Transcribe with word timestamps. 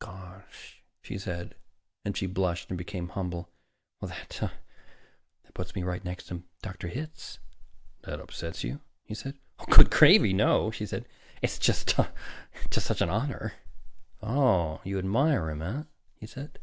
"Gosh" 0.00 0.82
she 1.04 1.18
said, 1.18 1.54
and 2.04 2.16
she 2.16 2.26
blushed 2.26 2.68
and 2.68 2.76
became 2.76 3.10
humble 3.10 3.48
"that 4.02 4.40
that 4.40 5.54
puts 5.54 5.76
me 5.76 5.84
right 5.84 6.04
next 6.04 6.26
to 6.26 6.42
Dr. 6.62 6.88
Hitz." 6.88 7.38
"That 8.02 8.18
upsets 8.18 8.64
you?" 8.64 8.80
he 9.04 9.14
said. 9.14 9.36
"Good 9.70 9.92
gravy, 9.92 10.32
no!" 10.32 10.72
she 10.72 10.84
said. 10.84 11.06
"It's 11.42 11.58
it's 11.58 11.64
just 11.64 11.94
such 12.88 13.02
an 13.02 13.08
honor." 13.08 13.52
"Ah, 14.20 14.80
You... 14.82 14.94
you 14.94 14.98
admire 14.98 15.48
him, 15.48 15.62
eh?" 15.62 15.84
he 16.16 16.26
said. 16.26 16.58